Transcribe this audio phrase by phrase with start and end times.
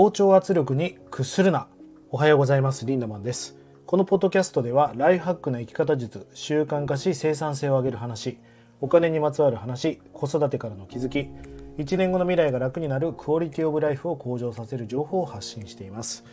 [0.00, 1.68] 同調圧力に屈するな。
[2.10, 2.86] おはようございます。
[2.86, 3.58] リンダマンです。
[3.84, 8.38] このポッドキャストではライフハックな生き方術習慣化し生産性を上げる話
[8.80, 11.28] お金にまつわる話子育てからの気づき
[11.76, 16.24] 1年後の未来が楽になるクオリティオブライフを向上させる情報を発信しています。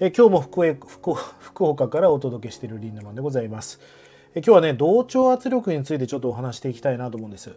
[0.00, 3.78] え今日も福福福岡からお届けしているリンダマンでございます。
[4.34, 7.54] え今日はね同調圧力についてちょっとお話していきたいなと思うんです。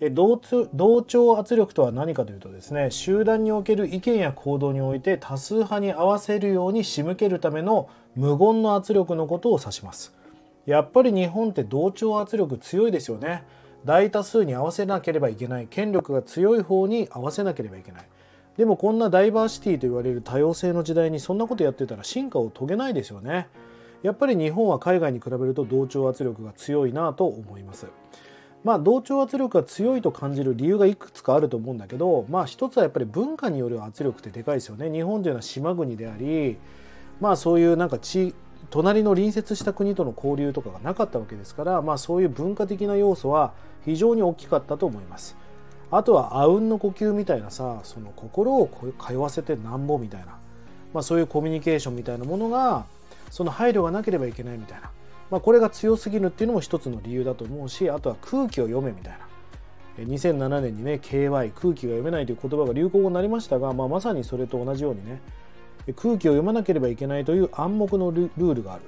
[0.00, 10.14] 同調圧力とは何かというとですね集団における意見や行動において多数派に合わせるように仕向けるための無言の圧力のことを指します。
[10.66, 13.44] やっぱり日本って同調圧力強いですよね。
[13.84, 15.66] 大多数に合わせなければいけない。
[15.68, 18.04] 権力が強い方に合わせなければいけない。
[18.56, 23.48] でもこんなダイバーシティと言われる多様性の時代にそんなことやってたら進化を遂げないですよね。
[24.02, 27.86] やっぱり日本は海外に比べると同調圧力が強いなと思います。
[28.66, 34.90] まあ、同調圧力が強いと感じる理由がいくつかあると思うんだけど、まあ、一つはやっぱり文化による圧力ってでかいですよね。
[34.90, 36.58] 日本というのは島国であり、
[37.20, 38.34] まあ、そういうなんか地
[38.70, 43.52] 隣の隣接した国との交流とかがなかったわけですから、まあ、そういう文化的な要素は
[43.84, 45.36] 非常に大きかったと思います。
[45.92, 50.38] あとはあうんの呼吸みたいなさその心を通わせてなんぼみたいな、
[50.92, 52.86] まあ、そういうコミュニケーションみたいなものが
[53.30, 54.90] その配慮がなければいけないみたいな
[55.30, 59.26] まあ、これが強すぎるっていうのも一つの理由だと思うしあとは空気を読めみたいな。
[59.98, 65.22] 2007年にね KY 空気が読めないという言葉が流行語になりましたが、まあ、まさにそれと同じようにね
[65.94, 68.82] 空気を読まなければいけないという暗黙のルールがある、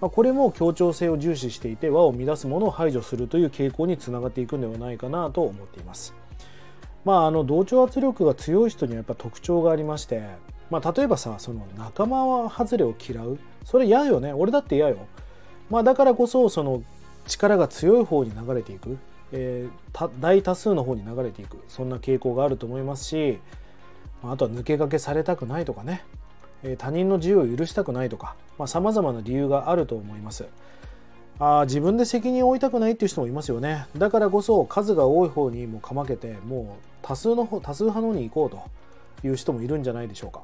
[0.00, 6.14] まあ、これも協調性を重視していて和を乱すものを排除するという傾向につながっていくんではないかなと思っています。
[7.04, 10.22] まああの同調圧力が強い人にはやっぱ特徴がありまして
[10.70, 13.38] まあ例えばさその仲間外れを嫌う。
[13.64, 14.32] それ嫌よね。
[14.32, 14.96] 俺だって嫌よ。
[15.70, 16.82] まあ、だからこそその
[17.26, 18.98] 力が強い方に流れていく、
[19.32, 21.62] えー、大多数の方に流れていく。
[21.68, 23.38] そんな傾向があると思いますし
[24.22, 26.04] あとは抜け駆けされたくないとかね、
[26.62, 28.34] えー、他人の自由を許したくないとか。
[28.66, 30.46] さまざ、まな理由があると思います。
[31.38, 33.86] あ自分で責任を負いたくないっていう人もいますよね。
[33.98, 38.76] だからこそ数が多い方にもかまけてもう多数の方多数派のに行こうと。
[39.24, 40.42] いう人もいるんじゃないでしょうか。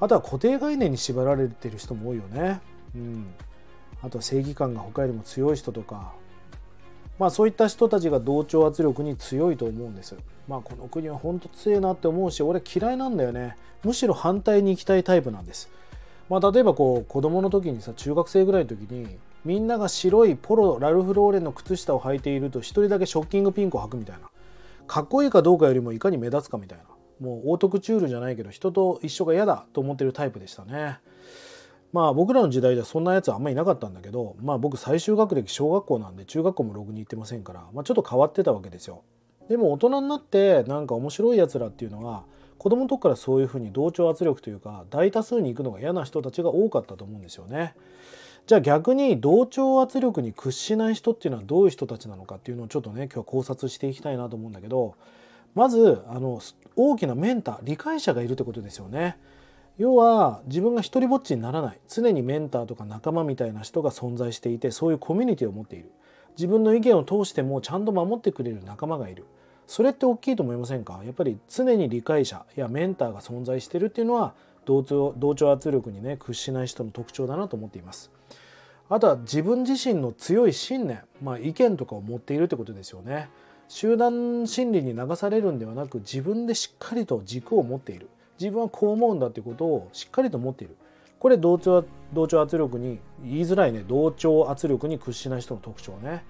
[0.00, 2.60] あとは固定概念に縛られてる人も多いよね。
[2.94, 3.26] うん。
[4.02, 6.12] あとは正義感が他よりも強い人とか
[7.18, 10.16] まあそういった人たちが同調圧力に強いと思うんです。
[10.48, 13.56] まあこの国は本当強いなって思うし俺嫌いなんだよね。
[13.84, 15.70] むしろ反対に行きたいタイプなんです。
[16.28, 24.22] まあ例えばこう子供の時にさ中学生ぐらいの時にみんなが白いポロラルフローレンの靴下を履いていると一人だけショッキングピンクを履くみたいな。
[24.86, 26.84] かっこいいかどうかよりもいかに目立つかみたいな。
[27.20, 30.98] もうオートクチュールじゃないけど人と一緒が嫌だと思ってるタイプでしたね。
[31.92, 39.02] まあ僕らの時代ではそんなやつはあんまりいなかったんだけどまあ僕最終学歴小学校なんで中学校もログに行ってませんから、まあ、ちょっと変わってたわけですよ。
[39.48, 42.24] でも大人になってなんか面白いやつらっていうのは
[42.58, 47.74] 子供の時からそういうふうに同調圧力というか大多数に行くのが嫌な人たちが多かったと思うんですよね。
[48.46, 54.94] じゃあ逆に同調圧力に屈しない人っていうのはどういう人たちなのかっていうのをちょっとね今日は考察していきたいなと思うんだけど
[55.54, 56.40] まずあの
[56.74, 59.16] 大きなメンター理解者がいるってことですよね。
[59.78, 61.80] 要は自分が一りぼっちにならない。
[61.88, 65.90] 常にメンターとか仲間みたいな人が存在していてそういうコミュニティを持っている。
[66.36, 69.26] 自分の意見を通してもちゃんと守ってくれる仲間がいる。
[69.66, 71.00] それって大きいと思いませんか？
[71.04, 74.34] やっぱり常に理解者やメンターが存在してるっていうのは
[74.64, 78.10] 同調同調圧力にね屈しない人の特徴だなと思っています。
[78.88, 83.30] あとは自分自身の強い信念、まあ、意見とかを持っているってことですよね。
[83.68, 88.10] 集団心理に流されるんではなく自分でしっかりと軸を持っている。
[88.42, 90.76] 自分はこう思うんだっていうことをしっかりと持っている。
[91.20, 93.84] これ同調同調圧力に言いづらいね。
[93.86, 96.24] 同調圧力に屈しない人の特徴ね。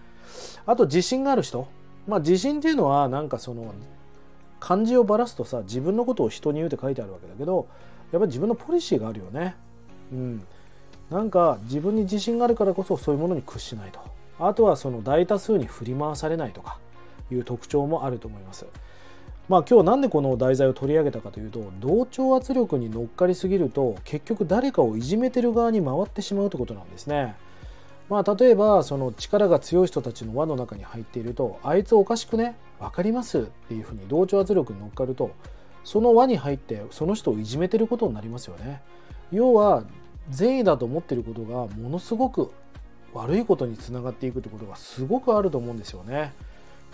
[0.66, 1.66] あと自信がある人。
[2.06, 3.72] まあ自信っていうのはなんかその
[4.60, 7.66] 漢字をばらすとさ自分のことを人に言うって書いてあるわけだけど
[8.12, 9.56] やっぱり自分のポリシーがあるよね。
[10.12, 10.46] うん。
[11.10, 14.00] なんか自分に自信があるからこそそういうものに屈しないと。
[14.38, 16.78] あとはその大多数に振り回されないとか
[17.30, 18.66] いう特徴もあると思います。
[19.52, 27.34] まあ、今日なんでこの題材を取り上げたかというと同調圧力に乗っかりすぎると結局誰かをいじめてる側に回ってしまうということなんですね。
[28.08, 32.56] まあ、例えばその力が強い人たちの輪の中に入っているとあいつおかしくね？
[32.80, 35.32] 分かりますっていうふうに同調圧力に乗っかると
[35.84, 38.80] その輪に入ってその人をいじめてることになりますよね。
[39.32, 39.84] 要は
[40.30, 42.50] 善意だと思っていることがものすごく
[43.12, 46.32] 悪いことにつながっていくということがすごくあると思うんですよね。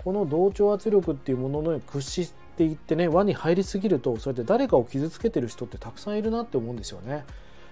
[0.03, 7.25] この同調圧力っていうものの屈していってね輪に入りすぎるとそうやって誰かを傷つけてる人ってたくさんいるなって思うんですよね。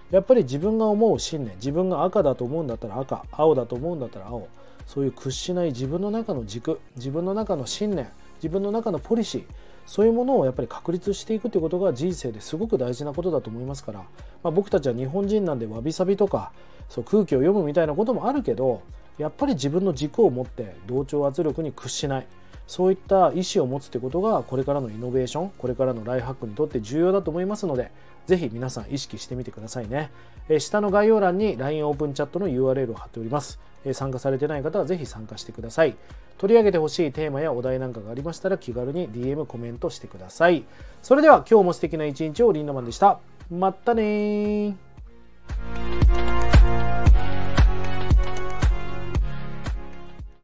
[0.09, 4.47] やっぱり自分が思う信念自分が赤だと思うんだったら赤青だと思うんだったら青。
[4.85, 9.43] そういう屈しない自分の中の軸自分の中の信念自分の中のポリシー
[9.85, 14.07] そういうものをやっぱり確立していくということが人生ですごく大事なことだと思いますから、ま
[14.45, 16.53] あ、僕たちは日本人なんでわびさびとか
[16.87, 18.81] そう空気を読むみたいなこともあるけど
[19.17, 22.27] やっぱり自分の軸を持って同調圧力に屈しない。
[22.67, 27.91] そういった意思を持つということがこれからのイノベーションこれからのライフハックにとって重要だと思いますので
[28.27, 30.11] ぜひ皆さん意識してみてくださいね、
[30.49, 35.95] え下の概要欄に LINE オープンチャットの URL を貼っております、え参加されてない方はぜひ参加してください。
[36.37, 40.65] 取り上げてほしいテーマやお題なんかがありましたら気軽に DM コメントしてください。
[41.01, 43.19] それでは今日も素敵な一日をリンダマンでした。
[43.49, 44.75] まったね